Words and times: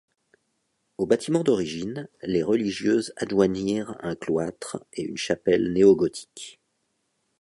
Aux 0.97 1.05
bâtiments 1.05 1.43
d'origine 1.43 2.09
les 2.23 2.41
religieuses 2.41 3.13
adjoignirent 3.17 3.95
un 3.99 4.15
cloître 4.15 4.83
et 4.93 5.03
une 5.03 5.15
chapelle 5.15 5.73
néogothiques. 5.73 6.59